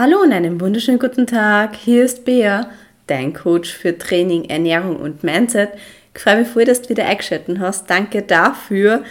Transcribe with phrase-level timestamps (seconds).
[0.00, 1.76] Hallo und einen wunderschönen guten Tag.
[1.76, 2.70] Hier ist Bea,
[3.06, 5.68] dein Coach für Training, Ernährung und Mindset.
[6.14, 7.90] Ich freue mich voll, dass du wieder eingeschaltet hast.
[7.90, 9.04] Danke dafür.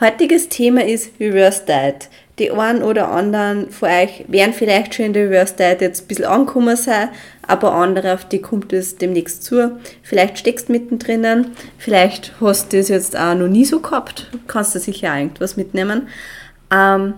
[0.00, 2.08] Heutiges Thema ist Reverse Diet.
[2.40, 6.08] Die einen oder anderen von euch werden vielleicht schon in der Reverse Diet jetzt ein
[6.08, 7.10] bisschen angekommen sein,
[7.46, 9.78] aber andere, auf die kommt es demnächst zu.
[10.02, 14.74] Vielleicht steckst du mittendrin, vielleicht hast du es jetzt auch noch nie so gehabt, kannst
[14.74, 16.08] du sicher irgendwas mitnehmen.
[16.72, 17.14] Ähm,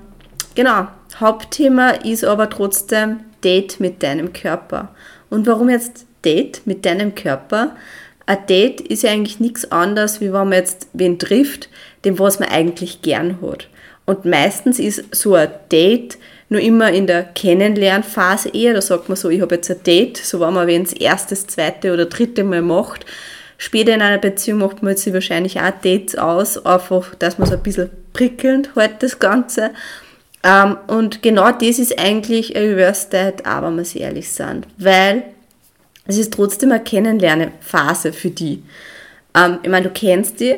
[0.55, 0.89] genau,
[1.21, 4.95] Hauptthema ist aber trotzdem Date mit deinem Körper.
[5.31, 7.77] Und warum jetzt Date mit deinem Körper?
[8.27, 11.69] Ein Date ist ja eigentlich nichts anderes, wie wenn man jetzt wen trifft,
[12.05, 13.69] dem was man eigentlich gern hat.
[14.07, 16.19] Und meistens ist so ein Date
[16.49, 20.19] nur immer in der Kennenlernphase eher, da sagt man so, ich habe jetzt ein Date,
[20.19, 23.07] so wenn man wenn es erstes, zweite oder dritte Mal macht.
[23.57, 27.55] Später in einer Beziehung macht man sich wahrscheinlich auch Dates aus, einfach, dass man so
[27.55, 29.71] ein bisschen prickelnd halt das Ganze.
[30.45, 35.25] Ähm, und genau das ist eigentlich ein Reverse Diet, aber wenn wir ehrlich sind, weil
[36.07, 38.63] es ist trotzdem eine Kennenlernphase für die.
[39.35, 40.57] Ähm, ich meine, du kennst die,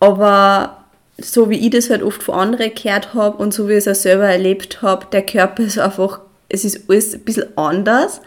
[0.00, 0.84] aber
[1.18, 3.88] so wie ich das halt oft von anderen gehört habe und so wie ich es
[3.88, 8.20] auch selber erlebt habe, der Körper ist einfach, es ist alles ein bisschen anders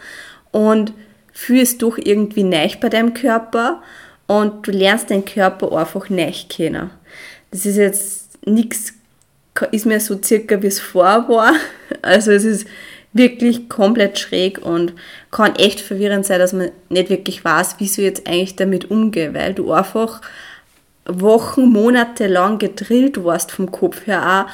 [0.50, 0.94] und
[1.32, 3.82] fühlst doch irgendwie neu bei deinem Körper
[4.26, 6.90] und du lernst deinen Körper einfach neu kennen.
[7.50, 8.94] Das ist jetzt nichts
[9.70, 11.52] ist mir so circa wie es vor war.
[12.02, 12.66] Also es ist
[13.12, 14.94] wirklich komplett schräg und
[15.30, 19.34] kann echt verwirrend sein, dass man nicht wirklich weiß, wie so jetzt eigentlich damit umgehe,
[19.34, 20.20] weil du einfach
[21.04, 24.52] Wochen, Monate lang gedrillt warst vom Kopf her auch,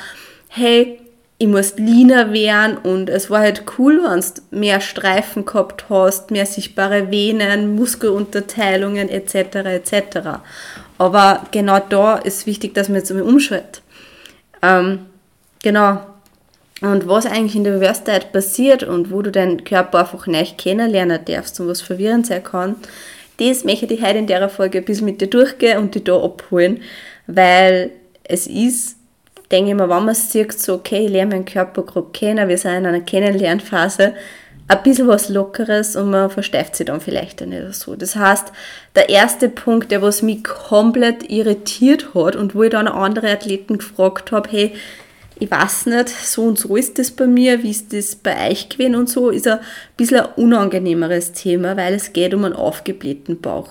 [0.49, 1.01] hey,
[1.41, 6.33] ich muss leaner werden und es war halt cool, wenn du mehr Streifen gehabt hast,
[6.33, 9.35] mehr sichtbare Venen, Muskelunterteilungen etc.
[9.65, 10.19] etc.
[10.99, 13.83] Aber genau da ist wichtig, dass man jetzt einmal umschaltet.
[14.63, 15.07] Ähm,
[15.63, 16.01] genau.
[16.81, 21.25] Und was eigentlich in der Diet passiert und wo du deinen Körper einfach neu kennenlernen
[21.25, 22.77] darfst und was verwirrend sein kann,
[23.39, 26.21] das möchte ich heute in der Folge ein bisschen mit dir durchgehen und dich da
[26.21, 26.83] abholen,
[27.27, 27.91] weil
[28.25, 28.97] es ist,
[29.51, 32.59] denke ich mal, wenn man sieht, so, okay, ich lerne meinen Körper grob kennen, wir
[32.59, 34.15] sind in einer Kennenlernphase,
[34.69, 37.97] ein bisschen was Lockeres und man versteift sich dann vielleicht dann nicht so.
[37.97, 38.53] Das heißt,
[38.95, 43.79] der erste Punkt, der was mich komplett irritiert hat und wo ich dann andere Athleten
[43.79, 44.75] gefragt habe, hey,
[45.41, 48.69] ich weiß nicht, so und so ist das bei mir, wie ist das bei euch
[48.69, 49.61] gewesen und so, ist ein
[49.97, 53.71] bisschen ein unangenehmeres Thema, weil es geht um einen aufgeblähten Bauch.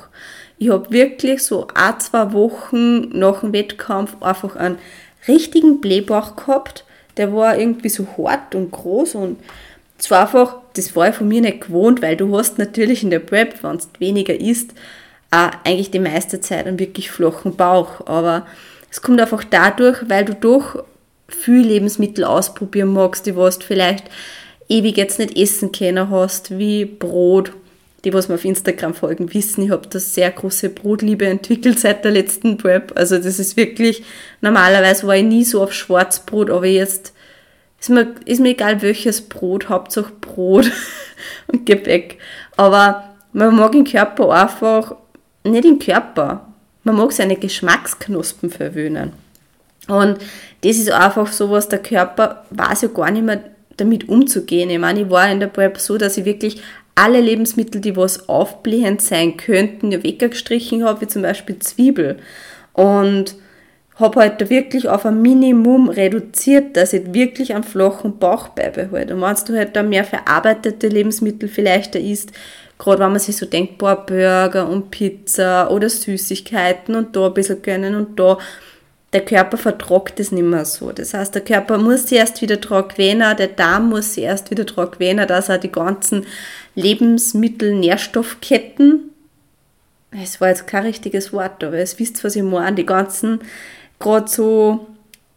[0.57, 4.80] Ich habe wirklich so ein, zwei Wochen nach dem Wettkampf einfach einen
[5.28, 6.86] richtigen Blähbauch gehabt.
[7.18, 9.38] Der war irgendwie so hart und groß und
[9.97, 13.19] zwar einfach, das war ich von mir nicht gewohnt, weil du hast natürlich in der
[13.19, 14.71] Prep, wenn es weniger isst,
[15.31, 18.05] auch eigentlich die meiste Zeit einen wirklich flachen Bauch.
[18.07, 18.45] Aber
[18.89, 20.83] es kommt einfach dadurch, weil du doch
[21.27, 24.05] viel Lebensmittel ausprobieren magst, die was du vielleicht
[24.69, 27.51] ewig jetzt nicht essen können hast, wie Brot.
[28.03, 32.05] Die, was mir auf Instagram folgen, wissen, ich habe da sehr große Brotliebe entwickelt seit
[32.05, 32.94] der letzten Prep.
[32.95, 34.03] Also das ist wirklich,
[34.39, 37.13] normalerweise war ich nie so auf Schwarzbrot, aber jetzt
[37.79, 40.71] ist mir, ist mir egal welches Brot, Hauptsache Brot
[41.47, 42.17] und Gebäck.
[42.55, 44.95] Aber man mag den Körper einfach,
[45.43, 46.47] nicht den Körper,
[46.83, 49.13] man mag seine Geschmacksknospen verwöhnen.
[49.88, 50.17] Und
[50.61, 53.41] das ist einfach so was, der Körper weiß ja gar nicht mehr
[53.77, 54.69] damit umzugehen.
[54.69, 56.61] Ich meine, ich war in der Prep so, dass ich wirklich
[56.95, 62.17] alle Lebensmittel, die was aufblähend sein könnten, ja weggestrichen habe, wie zum Beispiel Zwiebel.
[62.73, 63.35] Und
[64.00, 69.16] habe halt wirklich auf ein Minimum reduziert, dass ich wirklich einen flachen Bauch beibehalte.
[69.16, 72.31] Und wenn du halt da mehr verarbeitete Lebensmittel vielleicht da isst,
[72.78, 77.34] gerade wenn man sich so denkt, boah, Burger und Pizza oder Süßigkeiten und da ein
[77.34, 78.38] bisschen gönnen und da
[79.13, 80.91] der Körper vertragt es nicht mehr so.
[80.91, 84.52] Das heißt, der Körper muss sich erst wieder dran gewöhnen, der Darm muss sich erst
[84.52, 86.25] wieder dran gewöhnen, dass er die ganzen
[86.75, 89.12] Lebensmittel-Nährstoffketten,
[90.12, 93.40] es war jetzt kein richtiges Wort, aber es wisst, was ich meine, die ganzen,
[94.00, 94.88] gerade so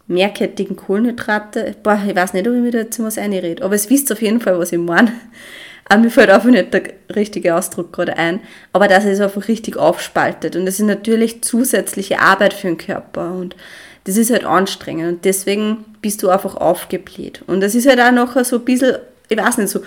[0.06, 3.88] mehrkettigen Kohlenhydrate, boah, ich weiß nicht, ob ich mir da jetzt was einrede, aber es
[3.88, 5.12] wisst auf jeden Fall, was ich meine.
[5.90, 6.84] Aber mir fällt einfach nicht der
[7.16, 8.38] richtige Ausdruck gerade ein.
[8.72, 10.54] Aber dass es einfach richtig aufspaltet.
[10.54, 13.32] Und das ist natürlich zusätzliche Arbeit für den Körper.
[13.32, 13.56] Und
[14.04, 15.08] das ist halt anstrengend.
[15.08, 17.42] Und deswegen bist du einfach aufgebläht.
[17.48, 18.98] Und das ist halt auch noch so ein bisschen,
[19.28, 19.80] ich weiß nicht, so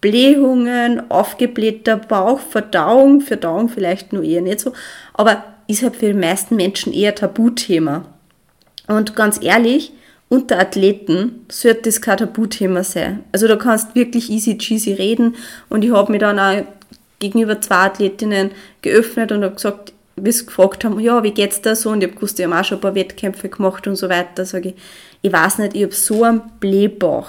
[0.00, 4.72] Blähungen, aufgeblähter Bauch, Verdauung, Verdauung vielleicht nur eher nicht so.
[5.12, 8.06] Aber ist halt für die meisten Menschen eher Tabuthema.
[8.92, 9.92] Und ganz ehrlich,
[10.28, 13.24] unter Athleten sollte das kein Tabuthema sein.
[13.32, 15.36] Also da kannst wirklich easy cheesy reden
[15.68, 16.64] und ich habe mich dann auch
[17.18, 18.50] gegenüber zwei Athletinnen
[18.80, 21.90] geöffnet und habe gesagt, wie sie gefragt haben, ja, wie geht's da so?
[21.90, 24.44] Und ich habe gewusst, die haben auch schon ein paar Wettkämpfe gemacht und so weiter.
[24.44, 24.74] Sage ich,
[25.22, 27.28] ich weiß nicht, ich habe so einen Blähbauch.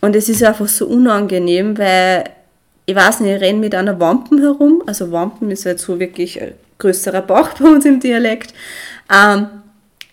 [0.00, 2.24] Und es ist einfach so unangenehm, weil
[2.84, 4.82] ich weiß nicht, ich renne mit einer Wampen herum.
[4.86, 8.54] Also Wampen ist halt so wirklich ein größerer Bauch bei uns im Dialekt.
[9.12, 9.48] Ähm,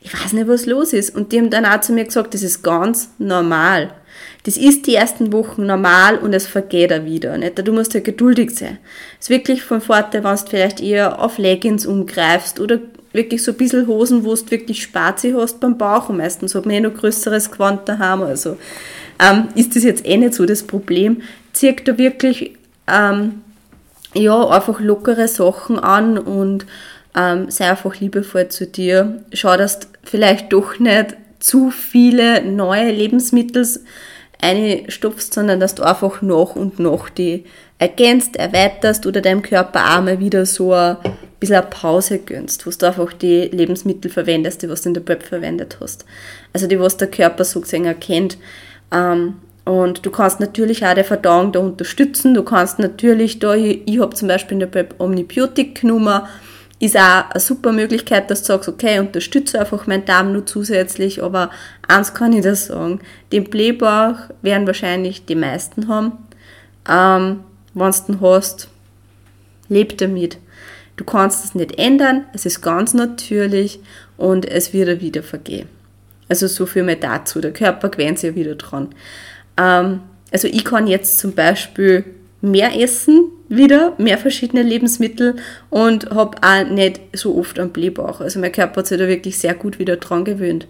[0.04, 1.16] ich weiß nicht, was los ist.
[1.16, 3.92] Und die haben dann auch zu mir gesagt, das ist ganz normal.
[4.44, 7.38] Das ist die ersten Wochen normal und es vergeht auch wieder.
[7.38, 7.66] Nicht?
[7.66, 8.78] Du musst ja geduldig sein.
[9.20, 12.80] Es ist wirklich von Vorteil, wenn du vielleicht eher auf Leggings umgreifst oder
[13.14, 16.10] wirklich so ein bisschen Hosen, wo du wirklich Spazi hast beim Bauch.
[16.10, 18.22] Und meistens hat man eh noch größeres Gewand daheim.
[18.22, 18.58] Also
[19.20, 21.22] ähm, ist das jetzt eh nicht so das Problem.
[21.54, 22.58] Zieh da wirklich
[22.88, 23.42] ähm,
[24.14, 26.66] ja, einfach lockere Sachen an und
[27.16, 29.24] ähm, sei einfach liebevoll zu dir.
[29.34, 33.68] Schau, dass du vielleicht doch nicht zu viele neue Lebensmittel
[34.42, 37.46] einstopfst, sondern dass du einfach nach und nach die
[37.78, 40.98] ergänzt, erweiterst oder deinem Körper auch mal wieder so ein
[41.40, 45.02] bisschen eine Pause gönnst, wo du einfach die Lebensmittel verwendest, die was du in der
[45.02, 46.06] Prep verwendet hast.
[46.54, 48.38] Also die, was der Körper so gesehen erkennt.
[48.92, 49.36] Ähm,
[49.66, 52.34] und du kannst natürlich auch die Verdauung da unterstützen.
[52.34, 56.22] Du kannst natürlich da, ich, ich habe zum Beispiel in der Prep Omnibiotik genommen,
[56.84, 61.24] ist auch eine super Möglichkeit, dass du sagst, okay, unterstütze einfach meinen Darm nur zusätzlich,
[61.24, 61.50] aber
[61.88, 63.00] eins kann ich dir sagen,
[63.32, 66.12] den Blähbauch werden wahrscheinlich die meisten haben.
[66.90, 67.40] Ähm,
[67.74, 68.68] Wenn du den hast,
[69.70, 70.38] leb damit.
[70.98, 73.80] Du kannst es nicht ändern, es ist ganz natürlich
[74.18, 75.70] und es wird wieder vergehen.
[76.28, 78.90] Also so viel mehr dazu, der Körper gewöhnt sich ja wieder dran.
[79.58, 80.02] Ähm,
[80.32, 82.04] also ich kann jetzt zum Beispiel
[82.42, 85.36] mehr essen wieder, mehr verschiedene Lebensmittel
[85.70, 88.22] und habe auch nicht so oft einen Blähbauch.
[88.22, 90.68] Also mein Körper hat sich da wirklich sehr gut wieder dran gewöhnt.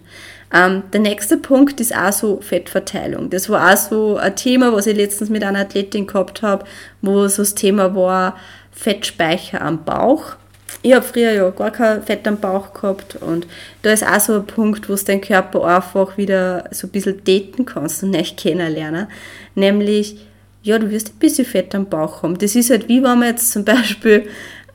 [0.52, 3.30] Ähm, der nächste Punkt ist auch so Fettverteilung.
[3.30, 6.64] Das war auch so ein Thema, was ich letztens mit einer Athletin gehabt habe,
[7.02, 8.36] wo so das Thema war
[8.72, 10.36] Fettspeicher am Bauch.
[10.82, 13.46] Ich habe früher ja gar kein Fett am Bauch gehabt und
[13.82, 17.24] da ist auch so ein Punkt, wo du deinen Körper einfach wieder so ein bisschen
[17.24, 19.06] daten kannst und nicht kennenlernen.
[19.54, 20.18] Nämlich,
[20.64, 22.38] ja, du wirst ein bisschen Fett am Bauch haben.
[22.38, 24.26] Das ist halt wie wenn man jetzt zum Beispiel,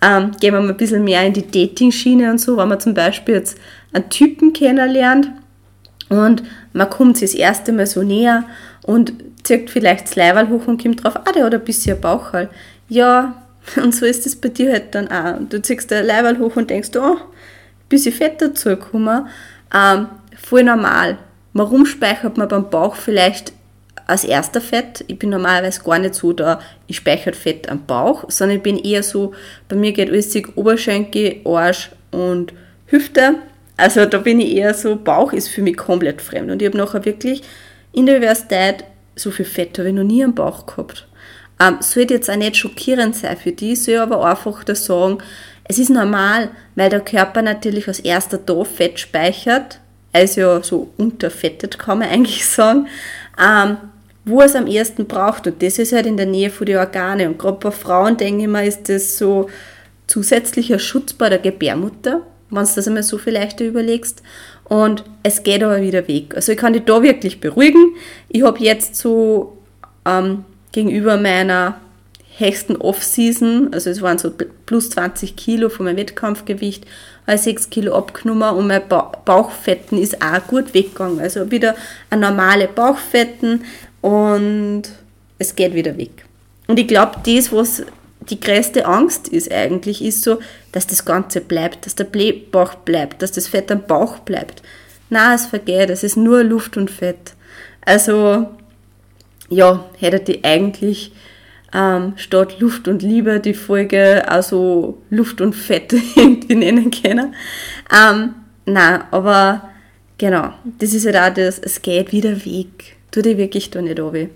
[0.02, 2.94] ähm, gehen wir mal ein bisschen mehr in die Dating-Schiene und so, wenn man zum
[2.94, 3.58] Beispiel jetzt
[3.92, 5.32] einen Typen kennenlernt
[6.10, 6.44] und
[6.74, 8.46] man kommt sich das erste Mal so näher
[8.84, 9.14] und
[9.44, 12.50] zieht vielleicht das Leiberl hoch und kommt drauf, ah, der hat ein bisschen Bauch halt.
[12.88, 13.42] Ja,
[13.84, 15.40] und so ist es bei dir halt dann auch.
[15.50, 19.28] Du ziehst dein Leiberl hoch und denkst, oh, ein bisschen Fett dazu gekommen.
[19.74, 20.08] Ähm,
[20.40, 21.18] voll normal.
[21.54, 23.54] Warum speichert man beim Bauch vielleicht
[24.08, 25.04] als erster Fett.
[25.08, 28.78] Ich bin normalerweise gar nicht so da, ich speichere Fett am Bauch, sondern ich bin
[28.78, 29.34] eher so,
[29.68, 32.54] bei mir geht alles Oberschenkel, Arsch und
[32.88, 33.36] Hüfte.
[33.78, 36.52] Also da bin ich eher so, Bauch ist für mich komplett fremd.
[36.52, 37.44] Und ich habe nachher wirklich
[37.94, 38.84] in der Universität
[39.16, 41.08] so viel Fett habe ich noch nie am Bauch gehabt.
[41.62, 45.18] Ähm, sollte jetzt auch nicht schockierend sein für die, soll aber einfach das sagen,
[45.66, 49.80] es ist normal, weil der Körper natürlich als erster da Fett speichert,
[50.14, 52.88] also ja so unterfettet kann man eigentlich sagen.
[53.42, 53.78] Ähm,
[54.26, 55.48] wo es am ersten braucht.
[55.48, 57.28] Und das ist halt in der Nähe von den Organe.
[57.28, 59.50] Und gerade bei Frauen, denke ich mal, ist das so
[60.08, 64.22] zusätzlicher Schutz bei der Gebärmutter, wenn du das einmal so viel leichter überlegst.
[64.66, 66.36] Und es geht aber wieder weg.
[66.36, 67.96] Also ich kann dich da wirklich beruhigen.
[68.30, 69.58] Ich habe jetzt so
[70.06, 71.80] ähm, gegenüber meiner
[72.40, 74.32] höchsten Off-Season, also es waren so
[74.66, 76.86] plus 20 Kilo von meinem Wettkampfgewicht,
[77.28, 81.20] habe 6 Kilo abgenommen und mein Bauchfetten ist auch gut weggegangen.
[81.20, 81.76] Also wieder
[82.10, 83.64] ein normale Bauchfetten,
[84.02, 84.84] und
[85.38, 86.26] es geht wieder weg.
[86.68, 87.84] Und ich glaube, das, was
[88.30, 90.40] die größte Angst ist eigentlich, ist so,
[90.72, 94.62] dass das Ganze bleibt, dass der Blähbauch bleibt, dass das Fett am Bauch bleibt.
[95.10, 97.34] Na, es vergeht, es ist nur Luft und Fett.
[97.82, 98.48] Also,
[99.50, 101.12] ja, hätte ich eigentlich
[101.74, 107.36] ähm, statt Luft und Liebe die Folge also Luft und Fett irgendwie nennen können.
[107.92, 108.36] Ähm,
[108.66, 109.70] na, aber
[110.18, 114.00] genau, das ist halt auch das, es geht wieder weg tu dich wirklich da nicht
[114.00, 114.30] an.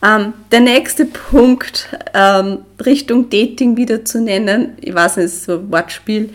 [0.00, 5.72] Ähm, der nächste Punkt, ähm, Richtung Dating wieder zu nennen, ich weiß nicht, so ein
[5.72, 6.30] Wortspiel,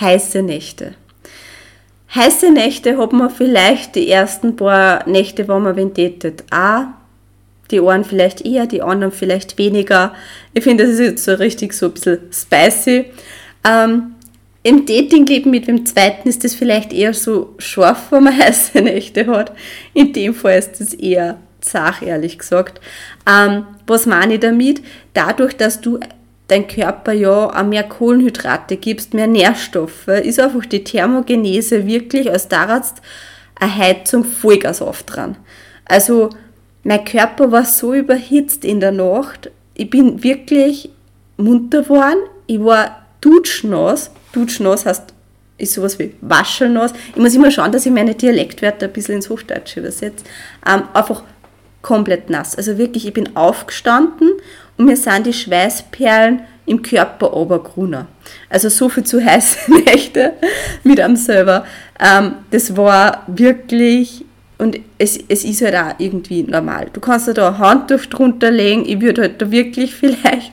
[0.00, 0.94] heiße Nächte.
[2.12, 6.86] Heiße Nächte hat man vielleicht die ersten paar Nächte, wo man wen datet, auch.
[7.70, 10.14] Die einen vielleicht eher, die anderen vielleicht weniger.
[10.52, 13.06] Ich finde, das ist jetzt so richtig so ein bisschen spicy.
[13.66, 14.14] Ähm,
[14.62, 19.26] Im Datingleben mit dem zweiten ist das vielleicht eher so scharf, wenn man heiße Nächte
[19.26, 19.52] hat.
[19.94, 22.80] In dem Fall ist das eher zart, ehrlich gesagt.
[23.28, 24.82] Ähm, was meine ich damit?
[25.14, 25.98] Dadurch, dass du
[26.48, 32.48] dein Körper ja auch mehr Kohlenhydrate gibst, mehr Nährstoffe, ist einfach die Thermogenese wirklich als
[32.48, 33.00] Dararzt
[33.58, 35.36] eine Heizung Vollgas auf dran.
[35.84, 36.30] Also
[36.84, 40.90] mein Körper war so überhitzt in der Nacht, ich bin wirklich
[41.36, 45.14] munter geworden, ich war dutschnass, dutschnass heißt
[45.56, 46.92] ist sowas wie waschelnass.
[47.10, 50.24] Ich muss immer schauen, dass ich meine Dialektwörter ein bisschen ins Hochdeutsche übersetze.
[50.66, 51.22] Ähm, einfach
[51.80, 52.56] komplett nass.
[52.56, 54.30] Also wirklich, ich bin aufgestanden
[54.76, 58.06] und mir sind die Schweißperlen im Körper obergrüner.
[58.48, 60.32] Also so viel zu heiße Nächte
[60.82, 61.64] mit einem selber.
[62.00, 64.24] Ähm, das war wirklich,
[64.58, 66.88] und es, es ist halt auch irgendwie normal.
[66.92, 70.52] Du kannst da ein Handtuch drunter legen, ich würde halt da wirklich vielleicht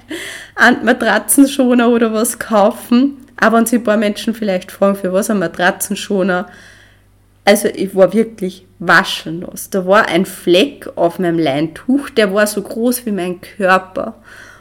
[0.55, 3.17] einen Matratzenschoner oder was kaufen.
[3.37, 6.47] Aber wenn sich ein paar Menschen vielleicht fragen, für was ein Matratzenschoner,
[7.43, 9.69] also ich war wirklich waschenlos.
[9.69, 14.15] Da war ein Fleck auf meinem Leintuch, der war so groß wie mein Körper.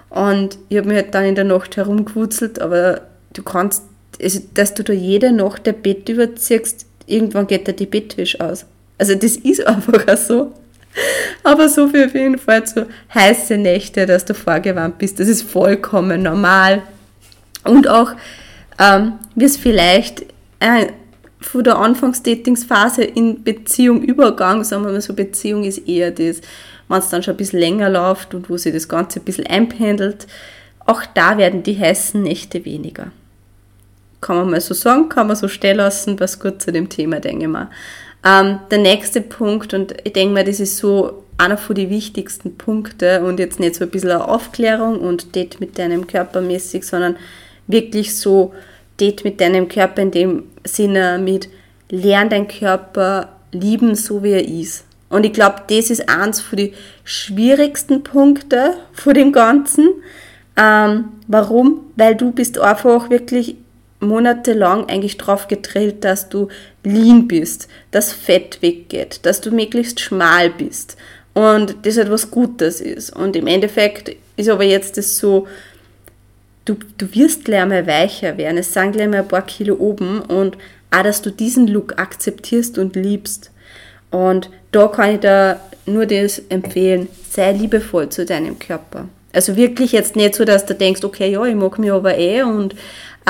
[0.09, 3.85] Und ich habe mich halt dann in der Nacht herumgewurzelt, aber du kannst,
[4.20, 8.66] also, dass du da jede Nacht der Bett überziehst, irgendwann geht da die Bettwäsche aus.
[9.00, 10.52] Also das ist einfach so.
[11.42, 15.42] Aber so viel auf jeden Fall zu heiße Nächte, dass du vorgewarnt bist, das ist
[15.42, 16.83] vollkommen normal.
[17.64, 18.12] Und auch,
[18.78, 20.23] ähm, wie es vielleicht
[20.59, 20.87] äh,
[21.40, 26.40] von der Anfangsdatingphase in Beziehung Übergang, sagen wir mal so, Beziehung ist eher das,
[26.88, 29.47] wenn es dann schon ein bisschen länger läuft und wo sich das Ganze ein bisschen
[29.47, 30.26] einpendelt,
[30.87, 33.12] auch da werden die heißen Nächte weniger.
[34.21, 37.21] Kann man mal so sagen, kann man so stehen lassen, was gut zu dem Thema,
[37.21, 37.71] denke ich mal.
[38.25, 42.57] Ähm, der nächste Punkt, und ich denke mal, das ist so einer von den wichtigsten
[42.57, 46.85] Punkte und jetzt nicht so ein bisschen eine Aufklärung und Date mit deinem Körper mäßig,
[46.85, 47.17] sondern
[47.67, 48.53] wirklich so
[49.00, 51.49] Date mit deinem Körper in dem Sinne mit
[51.89, 54.85] lern dein Körper lieben, so wie er ist.
[55.09, 56.73] Und ich glaube, das ist eins von den
[57.05, 59.89] schwierigsten Punkte von dem Ganzen.
[60.57, 61.81] Ähm, warum?
[61.97, 63.57] Weil du bist einfach wirklich
[64.00, 66.49] monatelang eigentlich drauf gedrillt, dass du
[66.83, 70.97] lean bist, dass Fett weggeht, dass du möglichst schmal bist
[71.35, 73.14] und das etwas Gutes ist.
[73.14, 75.47] Und im Endeffekt ist aber jetzt das so,
[76.64, 80.21] du, du wirst gleich mal weicher werden, es sind gleich mal ein paar Kilo oben
[80.21, 80.57] und
[80.90, 83.50] auch, dass du diesen Look akzeptierst und liebst.
[84.11, 89.09] Und da kann ich da nur das empfehlen, sei liebevoll zu deinem Körper.
[89.33, 92.42] Also wirklich jetzt nicht so, dass du denkst, okay, ja, ich mag mich aber eh
[92.42, 92.75] und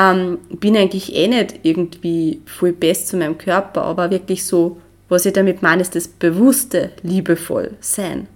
[0.01, 5.27] ähm, bin eigentlich eh nicht irgendwie voll best zu meinem Körper, aber wirklich so, was
[5.27, 8.27] ich damit meine, ist das bewusste, liebevoll sein.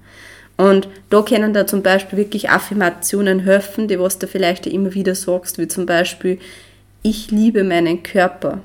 [0.56, 5.14] Und da können da zum Beispiel wirklich Affirmationen helfen, die was du vielleicht immer wieder
[5.14, 6.38] sagst, wie zum Beispiel,
[7.02, 8.60] ich liebe meinen Körper.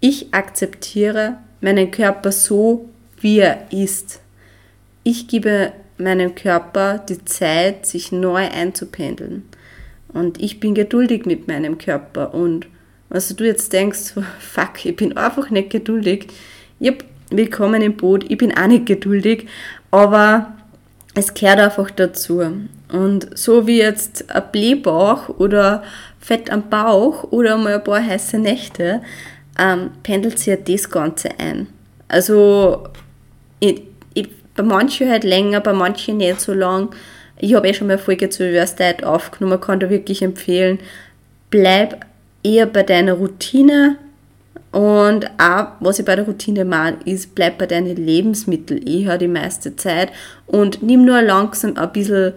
[0.00, 2.88] Ich akzeptiere meinen Körper so,
[3.20, 4.20] wie er ist.
[5.04, 9.44] Ich gebe meinem Körper die Zeit, sich neu einzupendeln.
[10.16, 12.32] Und ich bin geduldig mit meinem Körper.
[12.32, 12.66] Und
[13.10, 16.28] was du jetzt denkst, fuck, ich bin einfach nicht geduldig.
[16.80, 19.46] Yep, willkommen im Boot, ich bin auch nicht geduldig,
[19.90, 20.54] aber
[21.14, 22.42] es gehört einfach dazu.
[22.92, 25.82] Und so wie jetzt ein Blähbauch oder
[26.18, 29.02] Fett am Bauch oder mal ein paar heiße Nächte,
[29.58, 31.66] ähm, pendelt sich ja das Ganze ein.
[32.08, 32.84] Also
[33.60, 33.82] ich,
[34.14, 36.94] ich, bei manchen halt länger, bei manchen nicht so lang.
[37.38, 40.78] Ich habe eh schon mal eine Folge zu Reverse aufgenommen, kann da wirklich empfehlen,
[41.50, 42.04] bleib
[42.42, 43.96] eher bei deiner Routine
[44.72, 49.28] und auch, was ich bei der Routine meine, ist, bleib bei deinen Lebensmitteln eher die
[49.28, 50.10] meiste Zeit
[50.46, 52.34] und nimm nur langsam ein bisschen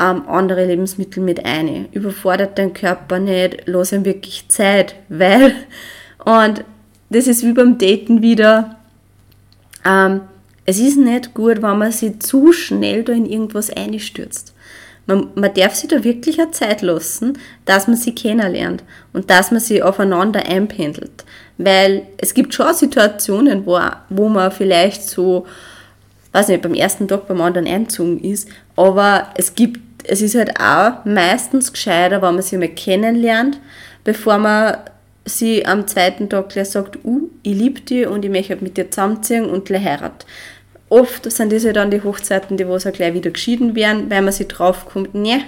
[0.00, 1.88] ähm, andere Lebensmittel mit ein.
[1.92, 5.52] Überfordert deinen Körper nicht, lass ihm wirklich Zeit, weil,
[6.24, 6.64] und
[7.10, 8.76] das ist wie beim Daten wieder,
[9.84, 10.22] ähm,
[10.66, 14.54] es ist nicht gut, wenn man sich zu schnell da in irgendwas einstürzt.
[15.06, 19.50] Man, man darf sich da wirklich eine Zeit lassen, dass man sie kennenlernt und dass
[19.50, 21.24] man sie aufeinander einpendelt.
[21.58, 23.78] Weil es gibt schon Situationen, wo,
[24.08, 25.46] wo man vielleicht so,
[26.32, 30.58] weiß nicht, beim ersten Tag beim anderen einzogen ist, aber es gibt, es ist halt
[30.58, 33.60] auch meistens gescheiter, wenn man sie mal kennenlernt,
[34.04, 34.78] bevor man
[35.26, 38.90] sie am zweiten Tag gleich sagt, uh, ich liebe dich und ich möchte mit dir
[38.90, 40.24] zusammenziehen und gleich heiraten
[40.88, 44.22] oft sind das ja dann die Hochzeiten, die wo so gleich wieder geschieden werden, weil
[44.22, 45.42] man sich draufkommt, ne,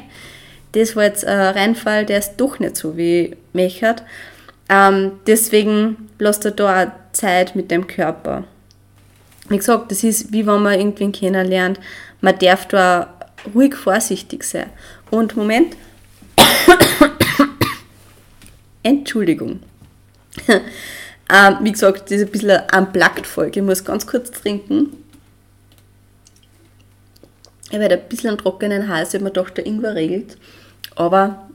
[0.72, 4.02] das war jetzt ein Reinfall, der ist doch nicht so wie mechert.
[4.68, 8.44] Ähm, deswegen lasst er da auch Zeit mit dem Körper.
[9.48, 11.78] Wie gesagt, das ist wie wenn man irgendwen kennenlernt,
[12.20, 13.14] man darf da
[13.54, 14.70] ruhig vorsichtig sein.
[15.10, 15.76] Und Moment,
[18.82, 19.60] Entschuldigung.
[20.48, 23.60] ähm, wie gesagt, das ist ein bisschen eine Unplugged-Folge.
[23.60, 24.92] Ich muss ganz kurz trinken.
[27.70, 30.36] Ich werde ein bisschen einen trockenen Hals, habe mir gedacht, der Ingwer regelt.
[30.94, 31.48] Aber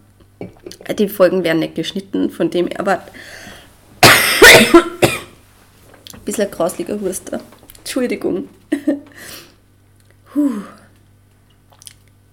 [0.97, 3.03] die Folgen werden nicht geschnitten, von dem aber
[6.13, 7.39] ein bisschen ein grausliger Huster.
[7.79, 8.49] Entschuldigung.
[10.33, 10.61] Puh.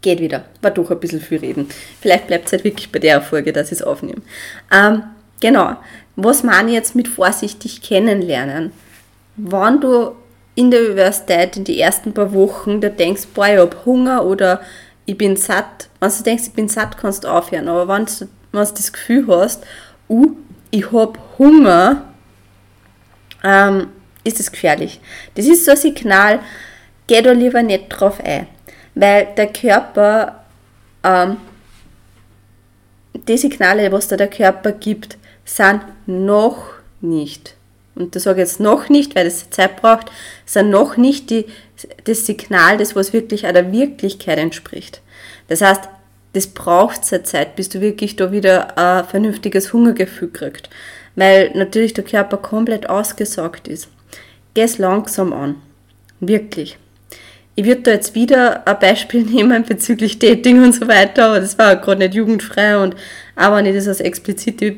[0.01, 0.45] Geht wieder.
[0.63, 1.69] War doch ein bisschen viel reden.
[2.01, 4.23] Vielleicht bleibt es halt wirklich bei der Folge, dass ich es aufnehme.
[4.73, 5.03] Ähm,
[5.41, 5.77] genau.
[6.15, 8.73] Was ich jetzt mit vorsichtig kennenlernen?
[9.37, 10.13] Wenn du
[10.59, 14.61] in der Universität in die ersten paar Wochen, da denkst, boah, ich hab Hunger oder
[15.07, 15.89] ich bin satt.
[16.01, 17.69] Wenn du denkst, ich bin satt, kannst du aufhören.
[17.69, 19.65] Aber wenn du, wenn du das Gefühl hast,
[20.09, 20.33] uh,
[20.73, 22.09] ich hab Hunger,
[23.45, 23.91] ähm,
[24.25, 25.01] ist das gefährlich.
[25.37, 26.41] Das ist so ein Signal,
[27.07, 28.49] geh da lieber nicht drauf ein.
[28.97, 30.45] Weil der Körper,
[31.05, 31.37] ähm,
[33.15, 36.65] die Signale, was da der Körper gibt, sind noch
[37.01, 37.55] nicht,
[37.99, 40.11] und das sage ich jetzt noch nicht, weil es Zeit braucht,
[40.47, 41.47] sind noch nicht die,
[42.05, 45.01] das Signal, das was wirklich einer Wirklichkeit entspricht.
[45.49, 45.89] Das heißt,
[46.33, 50.69] das braucht seine Zeit, bis du wirklich da wieder ein vernünftiges Hungergefühl kriegst.
[51.17, 53.89] Weil natürlich der Körper komplett ausgesaugt ist.
[54.55, 55.57] Geh es langsam an.
[56.21, 56.79] Wirklich.
[57.57, 61.59] Ich würde da jetzt wieder ein Beispiel nehmen bezüglich Dating und so weiter, aber das
[61.59, 62.95] war gerade nicht jugendfrei und
[63.35, 64.77] auch wenn ich das als explizite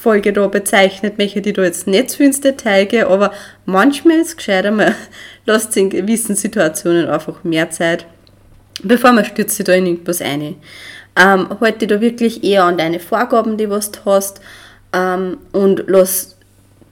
[0.00, 3.32] Folge da bezeichnet, möchte ich da jetzt nicht zu ins Detail gehen, aber
[3.66, 4.94] manchmal ist es gescheiter, man
[5.46, 8.06] lässt in gewissen Situationen einfach mehr Zeit,
[8.82, 10.56] bevor man stürzt sich da in irgendwas ein.
[11.16, 14.40] Ähm, halt dich da wirklich eher an deine Vorgaben, die was du hast,
[14.92, 16.36] ähm, und lass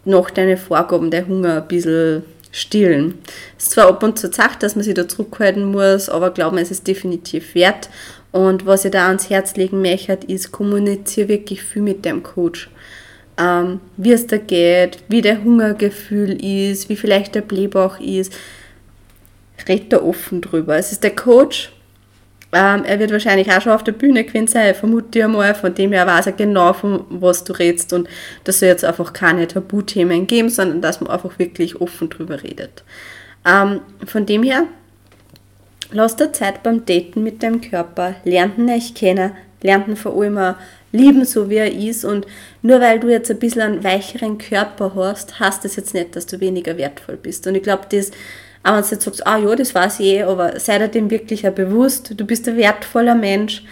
[0.05, 3.19] nach deinen Vorgaben der Hunger ein bisschen stillen.
[3.57, 6.59] Es ist zwar ab und zu Zeit, dass man sich da zurückhalten muss, aber glauben,
[6.59, 7.89] es ist definitiv wert.
[8.33, 12.71] Und was ich da ans Herz legen möchte, ist, kommuniziere wirklich viel mit dem Coach.
[13.39, 18.33] Ähm, wie es da geht, wie der Hungergefühl ist, wie vielleicht der Blähbauch ist.
[19.69, 20.77] Red da offen drüber.
[20.77, 21.71] Es ist der Coach,
[22.55, 25.55] ähm, er wird wahrscheinlich auch schon auf der Bühne gewesen sein, vermute ich einmal.
[25.55, 27.93] Von dem her weiß er genau, von was du redest.
[27.95, 28.09] Und
[28.45, 32.85] dass soll jetzt einfach keine Tabuthemen geben, sondern dass man einfach wirklich offen drüber redet.
[33.47, 34.65] Ähm, von dem her,
[35.93, 39.33] lasst dir Zeit beim Daten mit deinem Körper, lernt ihn euch kennen,
[39.63, 40.55] lernt ihn vor allem
[40.93, 42.05] lieben, so wie er ist.
[42.05, 42.27] Und
[42.63, 46.27] nur weil du jetzt ein bisschen einen weicheren Körper hast, heißt das jetzt nicht, dass
[46.27, 47.47] du weniger wertvoll bist.
[47.47, 48.11] Und ich glaube, das
[48.63, 51.11] aber wenn du jetzt sagst, ah ja, das weiß ich eh, aber sei dir dem
[51.11, 53.65] wirklich auch bewusst, du bist ein wertvoller Mensch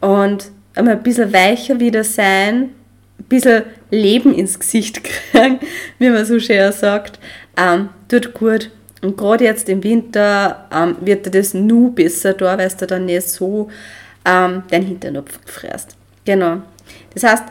[0.00, 2.70] und einmal ein bisschen weicher wieder sein,
[3.18, 5.02] ein bisschen Leben ins Gesicht
[5.32, 5.58] kriegen,
[5.98, 7.18] wie man so schön sagt,
[7.56, 8.70] ähm, tut gut.
[9.02, 13.06] Und gerade jetzt im Winter ähm, wird dir das nur besser da, weil du dann
[13.06, 13.68] nicht so
[14.24, 15.96] ähm, deinen Hinternopf fräst.
[16.24, 16.62] Genau.
[17.14, 17.44] Das heißt,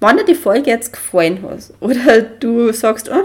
[0.00, 3.24] wenn dir die Folge jetzt gefallen hat oder du sagst, oh,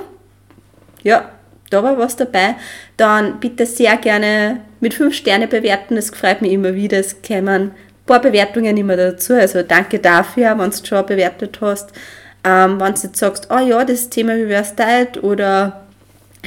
[1.04, 1.32] ja,
[1.70, 2.56] da war was dabei,
[2.98, 5.96] dann bitte sehr gerne mit 5 Sterne bewerten.
[5.96, 7.00] Das freut mich immer wieder.
[7.00, 7.72] Es kommen ein
[8.06, 9.34] paar Bewertungen immer dazu.
[9.34, 11.91] Also danke dafür, wenn du schon bewertet hast.
[12.44, 15.85] Ähm, wenn du jetzt sagst, oh ja, das Thema Reverse Diet oder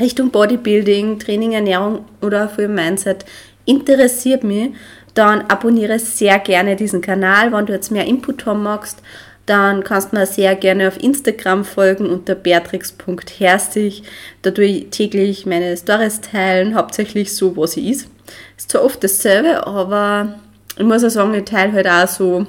[0.01, 3.25] Richtung Bodybuilding, Training, Ernährung oder für Mindset
[3.65, 4.71] interessiert mich,
[5.15, 9.03] dann abonniere sehr gerne diesen Kanal, wenn du jetzt mehr Input haben magst
[9.49, 14.03] dann kannst du mir sehr gerne auf Instagram folgen unter beatrix.herzig.
[14.43, 18.11] Da tue ich täglich meine Stories teilen, hauptsächlich so, was sie ist.
[18.59, 20.39] Ist zwar oft dasselbe, aber
[20.77, 22.47] ich muss auch sagen, ich teile halt auch so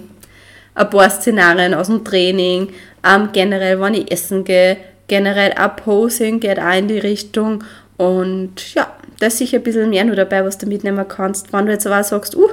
[0.76, 2.74] ein paar Szenarien aus dem Training,
[3.08, 4.76] ähm, generell, wenn ich essen gehe,
[5.10, 7.66] generell auch Posing geht auch in die Richtung
[7.98, 11.52] und ja, da ist sicher ein bisschen mehr nur dabei, was du mitnehmen kannst.
[11.52, 12.48] Wenn du jetzt aber sagst, uh,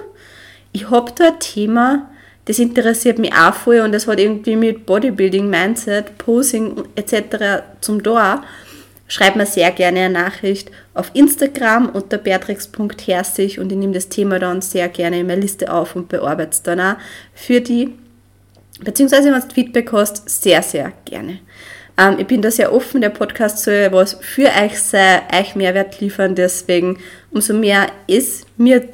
[0.73, 2.11] ich habe da ein Thema,
[2.47, 7.62] das interessiert mich auch voll und das hat irgendwie mit Bodybuilding, Mindset, Posing etc.
[7.81, 8.42] zum Tor.
[9.09, 14.40] Schreib mir sehr gerne eine Nachricht auf Instagram unter beatrix.herzig und ich nehme das Thema
[14.40, 16.97] dann sehr gerne in meine Liste auf und bearbeite es dann auch
[17.35, 17.95] für die,
[18.81, 21.38] beziehungsweise wenn du Feedback hast, sehr, sehr gerne.
[21.99, 26.01] Ähm, ich bin da sehr offen, der Podcast soll was für euch sein, euch Mehrwert
[26.01, 26.99] liefern, deswegen
[27.31, 28.89] umso mehr ist mir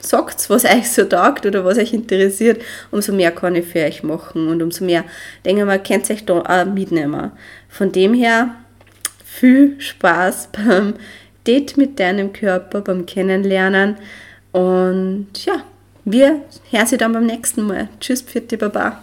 [0.00, 4.02] sagt, was euch so taugt oder was euch interessiert, umso mehr kann ich für euch
[4.02, 5.04] machen und umso mehr,
[5.44, 7.32] denke ich mal, könnt ihr euch da auch mitnehmen.
[7.68, 8.54] Von dem her,
[9.24, 10.94] viel Spaß beim
[11.46, 13.96] Date mit deinem Körper, beim Kennenlernen
[14.52, 15.62] und ja,
[16.04, 17.88] wir hören sie dann beim nächsten Mal.
[18.00, 19.00] Tschüss, Pfiat, Baba.